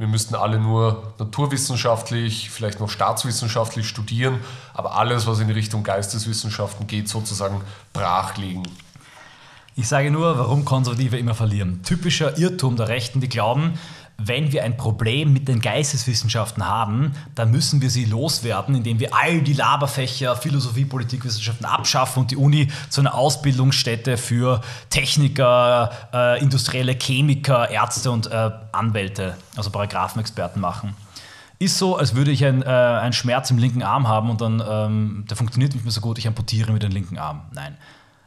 [0.03, 4.41] wir müssten alle nur naturwissenschaftlich, vielleicht noch staatswissenschaftlich studieren,
[4.75, 7.61] aber alles, was in Richtung Geisteswissenschaften geht, sozusagen
[7.93, 8.67] brachlegen.
[9.77, 11.85] Ich sage nur, warum Konservative immer verlieren.
[11.85, 13.79] Typischer Irrtum der Rechten, die glauben,
[14.19, 19.15] wenn wir ein Problem mit den Geisteswissenschaften haben, dann müssen wir sie loswerden, indem wir
[19.15, 26.41] all die Laberfächer Philosophie, Politikwissenschaften abschaffen und die Uni zu einer Ausbildungsstätte für Techniker, äh,
[26.41, 30.95] industrielle Chemiker, Ärzte und äh, Anwälte, also Paragraphenexperten machen.
[31.59, 34.63] Ist so, als würde ich ein, äh, einen Schmerz im linken Arm haben und dann,
[34.69, 37.43] ähm, der funktioniert nicht mehr so gut, ich amputiere mit dem linken Arm.
[37.53, 37.77] Nein.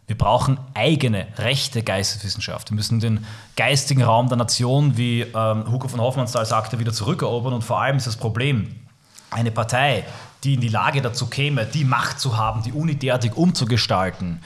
[0.07, 2.69] Wir brauchen eigene, rechte Geisteswissenschaft.
[2.69, 7.53] Wir müssen den geistigen Raum der Nation, wie ähm, Hugo von Hoffmannsthal sagte, wieder zurückerobern.
[7.53, 8.75] Und vor allem ist das Problem,
[9.31, 10.05] eine Partei,
[10.43, 14.39] die in die Lage dazu käme, die Macht zu haben, die Uni derartig umzugestalten,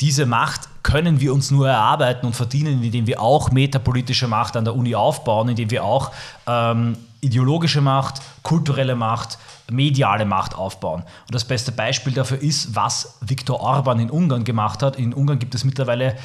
[0.00, 4.64] diese Macht können wir uns nur erarbeiten und verdienen, indem wir auch metapolitische Macht an
[4.64, 6.12] der Uni aufbauen, indem wir auch
[6.46, 9.38] ähm, ideologische Macht, kulturelle Macht,
[9.70, 11.02] mediale Macht aufbauen.
[11.02, 14.96] Und das beste Beispiel dafür ist, was Viktor Orban in Ungarn gemacht hat.
[14.96, 16.16] In Ungarn gibt es mittlerweile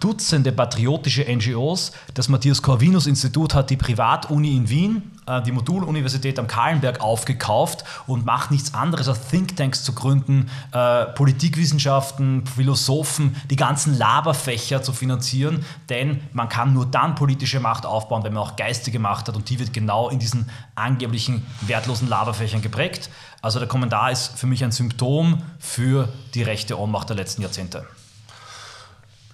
[0.00, 1.92] Dutzende patriotische NGOs.
[2.14, 7.84] Das Matthias Corvinus Institut hat die Privatuni in Wien, äh, die Moduluniversität am Kahlenberg aufgekauft
[8.06, 14.92] und macht nichts anderes als Thinktanks zu gründen, äh, Politikwissenschaften, Philosophen, die ganzen Laberfächer zu
[14.92, 19.36] finanzieren, denn man kann nur dann politische Macht aufbauen, wenn man auch geistige Macht hat
[19.36, 23.08] und die wird genau in diesen angeblichen wertlosen Laberfächern geprägt.
[23.40, 27.86] Also der Kommentar ist für mich ein Symptom für die rechte Ohnmacht der letzten Jahrzehnte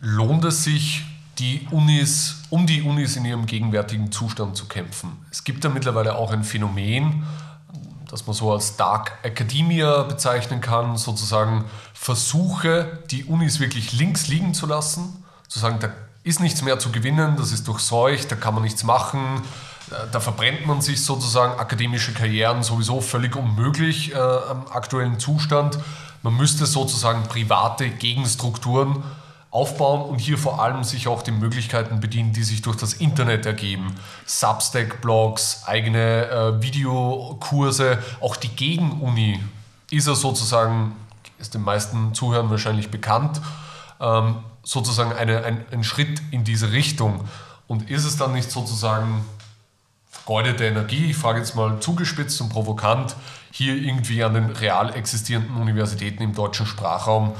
[0.00, 1.04] lohnt es sich,
[1.38, 5.24] die Unis, um die Unis in ihrem gegenwärtigen Zustand zu kämpfen.
[5.30, 7.24] Es gibt ja mittlerweile auch ein Phänomen,
[8.10, 14.52] das man so als Dark Academia bezeichnen kann, sozusagen Versuche, die Unis wirklich links liegen
[14.52, 15.90] zu lassen, zu sagen, da
[16.24, 19.42] ist nichts mehr zu gewinnen, das ist durchseucht, da kann man nichts machen,
[20.12, 25.78] da verbrennt man sich sozusagen akademische Karrieren sowieso völlig unmöglich äh, am aktuellen Zustand.
[26.22, 29.02] Man müsste sozusagen private Gegenstrukturen
[29.50, 33.46] aufbauen und hier vor allem sich auch die Möglichkeiten bedienen, die sich durch das Internet
[33.46, 33.94] ergeben.
[34.24, 39.40] Substack-Blogs, eigene äh, Videokurse, auch die Gegenuni
[39.90, 40.94] ist ja sozusagen,
[41.38, 43.40] ist den meisten Zuhörern wahrscheinlich bekannt,
[44.00, 47.24] ähm, sozusagen eine, ein, ein Schritt in diese Richtung.
[47.66, 49.24] Und ist es dann nicht sozusagen
[50.08, 53.16] vergeudete Energie, ich frage jetzt mal zugespitzt und provokant,
[53.50, 57.32] hier irgendwie an den real existierenden Universitäten im deutschen Sprachraum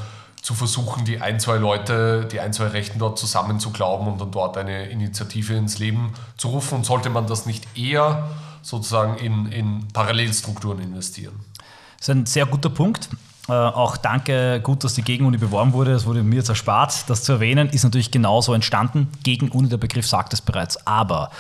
[0.43, 4.57] zu versuchen, die ein, zwei Leute, die ein, zwei Rechten dort zusammenzuklauben und dann dort
[4.57, 6.77] eine Initiative ins Leben zu rufen?
[6.77, 8.29] Und sollte man das nicht eher
[8.63, 11.35] sozusagen in, in Parallelstrukturen investieren?
[11.99, 13.11] Das ist ein sehr guter Punkt.
[13.49, 15.93] Äh, auch danke, gut, dass die Gegenuni beworben wurde.
[15.93, 17.09] Das wurde mir jetzt erspart.
[17.09, 19.09] Das zu erwähnen, ist natürlich genauso entstanden.
[19.23, 20.87] Gegenuni, der Begriff sagt es bereits.
[20.87, 21.31] Aber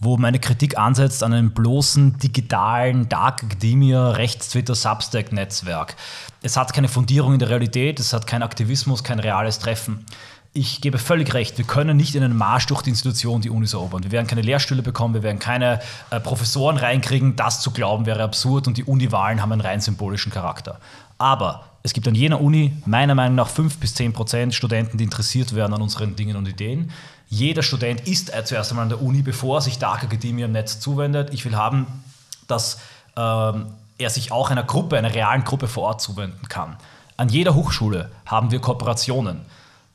[0.00, 5.94] wo meine Kritik ansetzt an einem bloßen digitalen Dark Academia Rechts-Twitter Substack-Netzwerk.
[6.42, 10.06] Es hat keine Fundierung in der Realität, es hat keinen Aktivismus, kein reales Treffen.
[10.52, 13.74] Ich gebe völlig recht, wir können nicht in einen Marsch durch die Institution die Unis
[13.74, 14.02] erobern.
[14.02, 17.36] Wir werden keine Lehrstühle bekommen, wir werden keine äh, Professoren reinkriegen.
[17.36, 20.80] Das zu glauben wäre absurd und die Uniwahlen haben einen rein symbolischen Charakter.
[21.18, 25.04] Aber es gibt an jener Uni meiner Meinung nach 5 bis 10 Prozent Studenten, die
[25.04, 26.90] interessiert werden an unseren Dingen und Ideen.
[27.28, 30.80] Jeder Student ist zuerst einmal an der Uni, bevor er sich Dark Academia im Netz
[30.80, 31.32] zuwendet.
[31.32, 31.86] Ich will haben,
[32.48, 32.80] dass
[33.16, 33.66] ähm,
[33.98, 36.76] er sich auch einer Gruppe, einer realen Gruppe vor Ort zuwenden kann.
[37.16, 39.42] An jeder Hochschule haben wir Kooperationen.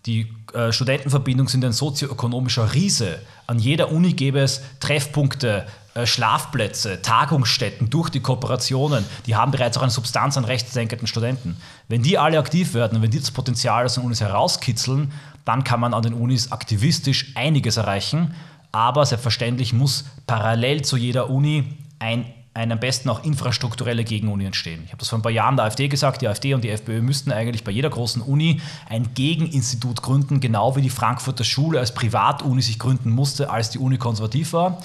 [0.06, 3.20] Die äh, Studentenverbindungen sind ein sozioökonomischer Riese.
[3.48, 5.70] An jeder Uni gäbe es Treffpunkte, äh,
[6.04, 9.06] Schlafplätze, Tagungsstätten durch die Kooperationen.
[9.26, 11.56] Die haben bereits auch eine Substanz an rechtsdenkenden Studenten.
[11.88, 15.14] Wenn die alle aktiv werden und wenn die das Potenzial aus den Unis herauskitzeln,
[15.46, 18.36] dann kann man an den Unis aktivistisch einiges erreichen.
[18.74, 24.82] Aber selbstverständlich muss parallel zu jeder Uni ein, ein am besten auch infrastrukturelle Gegenuni entstehen.
[24.84, 27.02] Ich habe das vor ein paar Jahren der AfD gesagt, die AfD und die FPÖ
[27.02, 31.94] müssten eigentlich bei jeder großen Uni ein Gegeninstitut gründen, genau wie die Frankfurter Schule als
[31.94, 34.82] Privatuni sich gründen musste, als die Uni konservativ war.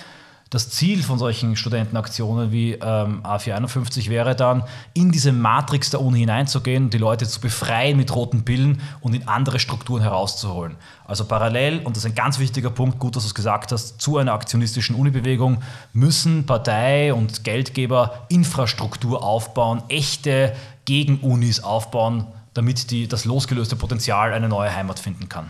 [0.51, 6.19] Das Ziel von solchen Studentenaktionen wie ähm, A451 wäre dann, in diese Matrix der Uni
[6.19, 10.75] hineinzugehen, die Leute zu befreien mit roten Pillen und in andere Strukturen herauszuholen.
[11.07, 14.01] Also parallel, und das ist ein ganz wichtiger Punkt, gut, dass du es gesagt hast,
[14.01, 20.53] zu einer aktionistischen Unibewegung müssen Partei und Geldgeber Infrastruktur aufbauen, echte
[20.85, 25.47] Gegenunis aufbauen, damit die, das losgelöste Potenzial eine neue Heimat finden kann.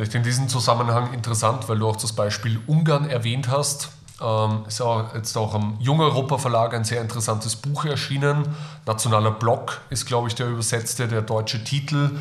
[0.00, 3.90] Vielleicht in diesem Zusammenhang interessant, weil du auch das Beispiel Ungarn erwähnt hast.
[4.18, 8.48] Ähm, ist auch jetzt auch am Jung Europa Verlag ein sehr interessantes Buch erschienen.
[8.86, 12.12] Nationaler Block ist, glaube ich, der übersetzte, der deutsche Titel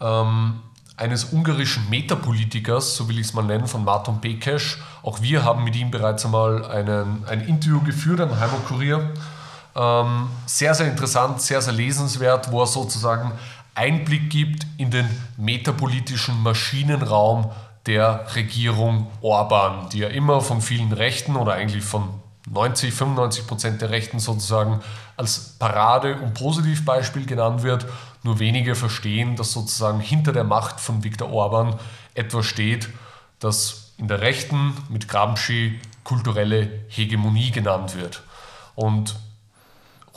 [0.00, 0.54] ähm,
[0.96, 4.78] eines ungarischen Metapolitikers, so will ich es mal nennen, von Martin Bekes.
[5.04, 9.12] Auch wir haben mit ihm bereits einmal einen, ein Interview geführt am Heimatkurier.
[9.76, 13.30] Ähm, sehr, sehr interessant, sehr, sehr lesenswert, wo er sozusagen
[13.78, 17.50] Einblick gibt in den metapolitischen Maschinenraum
[17.86, 22.08] der Regierung Orban, die ja immer von vielen Rechten oder eigentlich von
[22.50, 24.80] 90, 95 Prozent der Rechten sozusagen
[25.16, 27.86] als Parade- und Positivbeispiel genannt wird.
[28.24, 31.78] Nur wenige verstehen, dass sozusagen hinter der Macht von Viktor Orban
[32.14, 32.88] etwas steht,
[33.38, 38.22] das in der Rechten mit Gramsci kulturelle Hegemonie genannt wird.
[38.74, 39.16] Und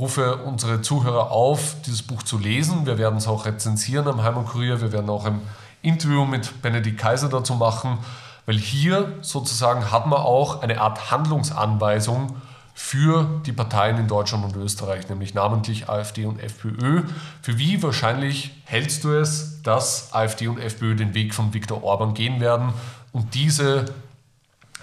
[0.02, 2.88] rufe unsere Zuhörer auf, dieses Buch zu lesen.
[2.88, 4.82] Wir werden es auch rezensieren am Heim Kurier.
[4.82, 5.40] Wir werden auch ein
[5.84, 8.00] Interview mit Benedikt Kaiser dazu machen,
[8.48, 12.36] weil hier sozusagen hat man auch eine Art Handlungsanweisung
[12.74, 17.04] für die Parteien in Deutschland und Österreich, nämlich namentlich AfD und FPÖ.
[17.44, 22.16] Für wie wahrscheinlich hältst du es, dass AfD und FPÖ den Weg von Viktor Orban
[22.16, 22.74] gehen werden
[23.12, 23.86] und diese,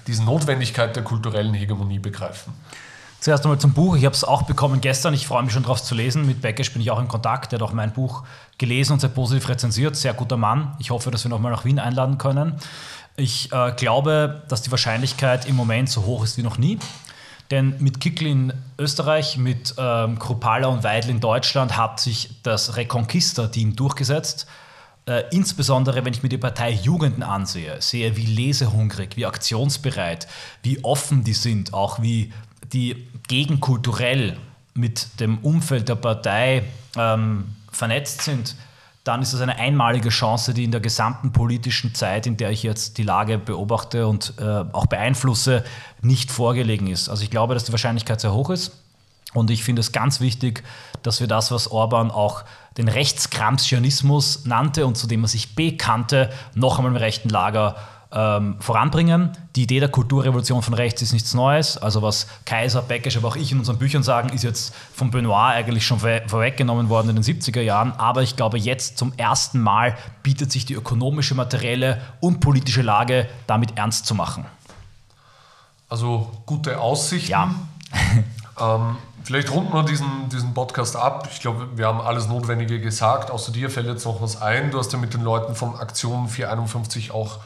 [0.06, 2.52] diese Notwendigkeit der kulturellen Hegemonie begreifen?
[3.20, 3.96] Zuerst einmal zum Buch.
[3.96, 5.12] Ich habe es auch bekommen gestern.
[5.12, 6.24] Ich freue mich schon darauf zu lesen.
[6.24, 7.50] Mit Beckesch bin ich auch in Kontakt.
[7.50, 8.22] Der hat auch mein Buch
[8.58, 9.96] gelesen und sehr positiv rezensiert.
[9.96, 10.76] Sehr guter Mann.
[10.78, 12.54] Ich hoffe, dass wir nochmal nach Wien einladen können.
[13.16, 16.78] Ich äh, glaube, dass die Wahrscheinlichkeit im Moment so hoch ist wie noch nie.
[17.50, 22.76] Denn mit Kickl in Österreich, mit ähm, Krupala und Weidel in Deutschland hat sich das
[22.76, 24.46] Reconquista-Team durchgesetzt.
[25.06, 30.28] Äh, insbesondere, wenn ich mir die Partei Jugenden ansehe, sehe, wie lesehungrig, wie aktionsbereit,
[30.62, 32.32] wie offen die sind, auch wie
[32.72, 34.36] die gegenkulturell
[34.74, 36.64] mit dem Umfeld der Partei
[36.96, 38.54] ähm, vernetzt sind,
[39.04, 42.62] dann ist das eine einmalige Chance, die in der gesamten politischen Zeit, in der ich
[42.62, 45.64] jetzt die Lage beobachte und äh, auch beeinflusse,
[46.02, 47.08] nicht vorgelegen ist.
[47.08, 48.72] Also ich glaube, dass die Wahrscheinlichkeit sehr hoch ist.
[49.34, 50.62] Und ich finde es ganz wichtig,
[51.02, 52.44] dass wir das, was Orban auch
[52.76, 57.76] den Rechtskramschianismus nannte und zu dem er sich bekannte, noch einmal im rechten Lager
[58.10, 59.32] ähm, voranbringen.
[59.54, 61.76] Die Idee der Kulturrevolution von rechts ist nichts Neues.
[61.76, 65.54] Also was Kaiser, Beckisch, aber auch ich in unseren Büchern sagen, ist jetzt von Benoit
[65.54, 67.92] eigentlich schon vorweggenommen worden in den 70er Jahren.
[67.92, 73.28] Aber ich glaube, jetzt zum ersten Mal bietet sich die ökonomische, materielle und politische Lage
[73.46, 74.46] damit ernst zu machen.
[75.90, 77.30] Also gute Aussichten.
[77.30, 77.54] Ja.
[78.60, 81.28] ähm, vielleicht runden wir diesen, diesen Podcast ab.
[81.30, 83.30] Ich glaube, wir haben alles Notwendige gesagt.
[83.30, 84.70] Außer dir fällt jetzt noch was ein.
[84.70, 87.38] Du hast ja mit den Leuten von Aktion 451 auch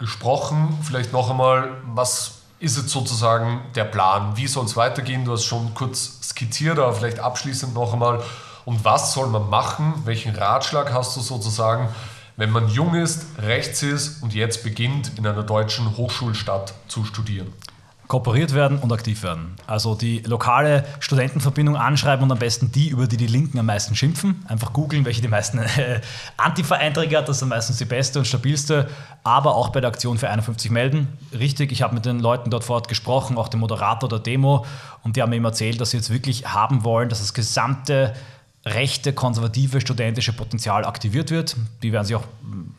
[0.00, 0.76] gesprochen.
[0.82, 4.36] Vielleicht noch einmal, was ist jetzt sozusagen der Plan?
[4.36, 5.24] Wie soll es weitergehen?
[5.24, 8.20] Du hast schon kurz skizziert, aber vielleicht abschließend noch einmal.
[8.64, 9.94] Und was soll man machen?
[10.04, 11.88] Welchen Ratschlag hast du sozusagen,
[12.36, 17.52] wenn man jung ist, rechts ist und jetzt beginnt, in einer deutschen Hochschulstadt zu studieren?
[18.10, 19.54] Kooperiert werden und aktiv werden.
[19.68, 23.94] Also die lokale Studentenverbindung anschreiben und am besten die, über die die Linken am meisten
[23.94, 24.44] schimpfen.
[24.48, 26.00] Einfach googeln, welche die meisten äh,
[26.36, 27.28] Antifa-Einträge hat.
[27.28, 28.88] Das ist meistens die beste und stabilste.
[29.22, 31.06] Aber auch bei der Aktion für 51 melden.
[31.32, 34.66] Richtig, ich habe mit den Leuten dort vor Ort gesprochen, auch dem Moderator der Demo.
[35.04, 38.12] Und die haben mir eben erzählt, dass sie jetzt wirklich haben wollen, dass das gesamte
[38.64, 41.56] rechte, konservative, studentische Potenzial aktiviert wird.
[41.82, 42.24] Die werden sich auch,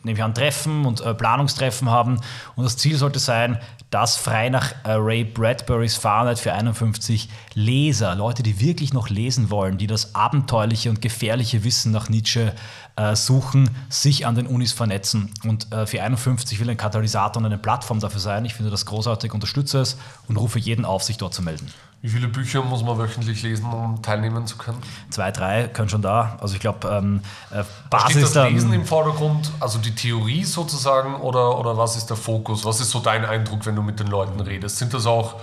[0.04, 2.20] nehme ich an, Treffen und äh, Planungstreffen haben.
[2.54, 3.58] Und das Ziel sollte sein,
[3.90, 9.50] dass frei nach äh, Ray Bradburys Fahrenheit für 51 Leser, Leute, die wirklich noch lesen
[9.50, 12.54] wollen, die das abenteuerliche und gefährliche Wissen nach Nietzsche
[12.94, 15.30] äh, suchen, sich an den Unis vernetzen.
[15.44, 18.44] Und äh, für 51 will ein Katalysator und eine Plattform dafür sein.
[18.44, 21.66] Ich finde das großartig, unterstütze es und rufe jeden auf, sich dort zu melden.
[22.02, 24.78] Wie viele Bücher muss man wöchentlich lesen, um teilnehmen zu können?
[25.10, 26.36] Zwei, drei können schon da.
[26.40, 27.20] Also ich glaube, ähm,
[27.52, 31.94] äh, Basis Steht das dann, Lesen im Vordergrund, also die Theorie sozusagen, oder, oder was
[31.96, 32.64] ist der Fokus?
[32.64, 34.78] Was ist so dein Eindruck, wenn du mit den Leuten redest?
[34.78, 35.36] Sind das auch,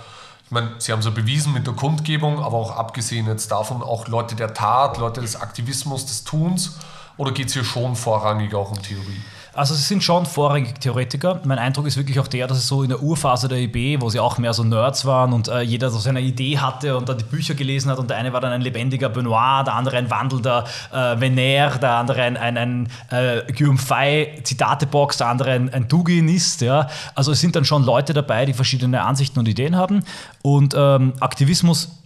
[0.44, 3.82] ich meine, sie haben es ja bewiesen mit der Kundgebung, aber auch abgesehen jetzt davon
[3.82, 6.78] auch Leute der Tat, Leute des Aktivismus, des Tuns?
[7.16, 9.22] Oder geht es hier schon vorrangig auch um Theorie?
[9.52, 11.40] Also sie sind schon vorrangig Theoretiker.
[11.44, 14.08] Mein Eindruck ist wirklich auch der, dass es so in der Urphase der IB, wo
[14.08, 17.18] sie auch mehr so Nerds waren und äh, jeder so seine Idee hatte und dann
[17.18, 20.10] die Bücher gelesen hat und der eine war dann ein lebendiger Benoit, der andere ein
[20.10, 25.72] wandelnder äh, Vener, der andere ein, ein, ein äh, Guillaume Fay Zitatebox, der andere ein,
[25.72, 26.60] ein Duginist.
[26.60, 26.88] Ja.
[27.14, 30.04] Also es sind dann schon Leute dabei, die verschiedene Ansichten und Ideen haben
[30.42, 31.99] und ähm, Aktivismus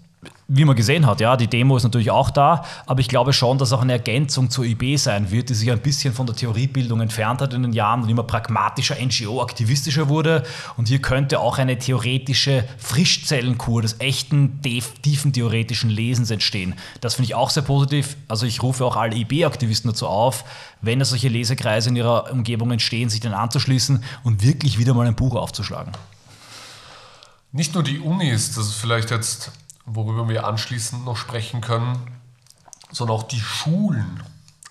[0.46, 3.56] wie man gesehen hat, ja, die Demo ist natürlich auch da, aber ich glaube schon,
[3.56, 7.00] dass auch eine Ergänzung zur IB sein wird, die sich ein bisschen von der Theoriebildung
[7.00, 10.42] entfernt hat in den Jahren und immer pragmatischer, NGO-aktivistischer wurde.
[10.76, 14.60] Und hier könnte auch eine theoretische Frischzellenkur des echten,
[15.02, 16.74] tiefen theoretischen Lesens entstehen.
[17.00, 18.16] Das finde ich auch sehr positiv.
[18.28, 20.44] Also ich rufe auch alle IB-Aktivisten dazu auf,
[20.82, 25.06] wenn es solche Lesekreise in ihrer Umgebung entstehen, sich dann anzuschließen und wirklich wieder mal
[25.06, 25.92] ein Buch aufzuschlagen.
[27.52, 29.52] Nicht nur die Unis, das ist vielleicht jetzt
[29.86, 31.98] worüber wir anschließend noch sprechen können,
[32.90, 34.22] sondern auch die Schulen,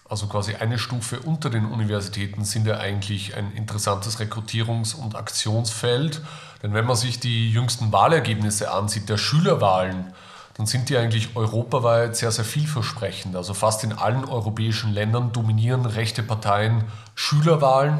[0.09, 6.22] also quasi eine Stufe unter den Universitäten, sind ja eigentlich ein interessantes Rekrutierungs- und Aktionsfeld.
[6.61, 10.14] Denn wenn man sich die jüngsten Wahlergebnisse ansieht, der Schülerwahlen,
[10.55, 13.36] dann sind die eigentlich europaweit sehr, sehr vielversprechend.
[13.36, 16.84] Also fast in allen europäischen Ländern dominieren rechte Parteien
[17.16, 17.99] Schülerwahlen.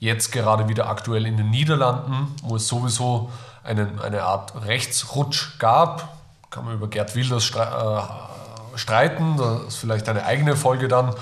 [0.00, 6.14] Jetzt gerade wieder aktuell in den Niederlanden, wo es sowieso einen, eine Art Rechtsrutsch gab
[6.54, 11.12] kann man über Gerd Wilders äh, streiten, das ist vielleicht eine eigene Folge dann.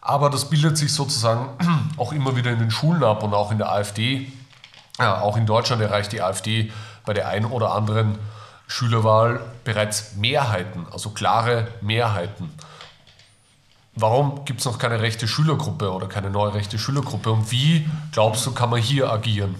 [0.00, 1.48] Aber das bildet sich sozusagen
[1.96, 4.32] auch immer wieder in den Schulen ab und auch in der AfD.
[4.98, 6.72] Ja, auch in Deutschland erreicht die AfD
[7.06, 8.18] bei der einen oder anderen
[8.66, 12.52] Schülerwahl bereits Mehrheiten, also klare Mehrheiten.
[13.94, 17.30] Warum gibt es noch keine rechte Schülergruppe oder keine neue rechte Schülergruppe?
[17.30, 19.54] Und wie, glaubst du, kann man hier agieren?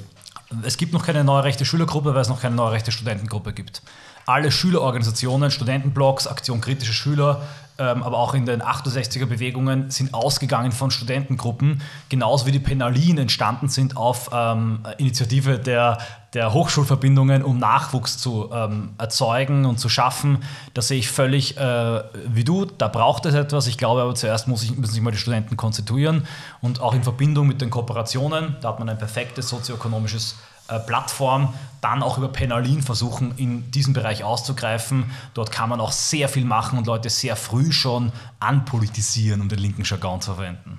[0.65, 3.81] Es gibt noch keine neue rechte Schülergruppe, weil es noch keine neue rechte Studentengruppe gibt
[4.27, 7.43] alle Schülerorganisationen, Studentenblocks, Aktion kritische Schüler,
[7.77, 13.19] ähm, aber auch in den 68er Bewegungen sind ausgegangen von Studentengruppen, genauso wie die Penalien
[13.19, 15.99] entstanden sind auf ähm, Initiative der,
[16.35, 20.45] der Hochschulverbindungen, um Nachwuchs zu ähm, erzeugen und zu schaffen.
[20.73, 22.65] Das sehe ich völlig äh, wie du.
[22.65, 23.67] Da braucht es etwas.
[23.67, 26.29] Ich glaube aber zuerst muss ich, müssen sich mal die Studenten konstituieren
[26.61, 28.57] und auch in Verbindung mit den Kooperationen.
[28.61, 34.25] Da hat man ein perfektes sozioökonomisches Plattform dann auch über Penalin versuchen, in diesen Bereich
[34.25, 35.11] auszugreifen.
[35.35, 38.11] Dort kann man auch sehr viel machen und Leute sehr früh schon
[38.41, 40.79] anpolitisieren, um den linken Jargon zu verwenden.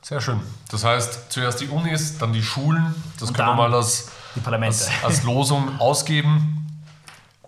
[0.00, 0.40] Sehr schön.
[0.70, 2.94] Das heißt, zuerst die Unis, dann die Schulen.
[3.18, 4.10] Das und können wir mal als,
[4.46, 6.58] als, als Losung ausgeben.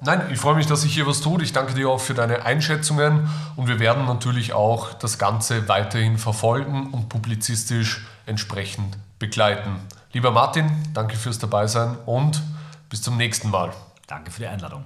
[0.02, 1.42] Nein, ich freue mich, dass sich hier was tut.
[1.42, 6.18] Ich danke dir auch für deine Einschätzungen und wir werden natürlich auch das Ganze weiterhin
[6.18, 9.76] verfolgen und publizistisch entsprechend begleiten.
[10.12, 12.42] Lieber Martin, danke fürs Dabeisein und
[12.88, 13.70] bis zum nächsten Mal.
[14.08, 14.84] Danke für die Einladung.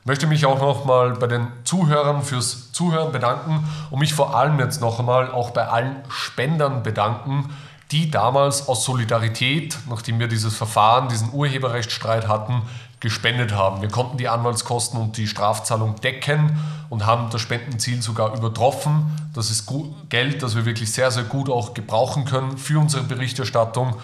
[0.00, 4.34] Ich möchte mich auch noch mal bei den Zuhörern fürs Zuhören bedanken und mich vor
[4.34, 7.54] allem jetzt noch einmal auch bei allen Spendern bedanken,
[7.92, 12.62] die damals aus Solidarität, nachdem wir dieses Verfahren, diesen Urheberrechtsstreit hatten,
[12.98, 13.80] gespendet haben.
[13.80, 16.58] Wir konnten die Anwaltskosten und die Strafzahlung decken
[16.90, 19.16] und haben das Spendenziel sogar übertroffen.
[19.34, 19.70] Das ist
[20.08, 23.94] Geld, das wir wirklich sehr, sehr gut auch gebrauchen können für unsere Berichterstattung.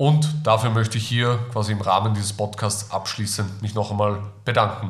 [0.00, 4.88] Und dafür möchte ich hier quasi im Rahmen dieses Podcasts abschließend mich noch einmal bedanken.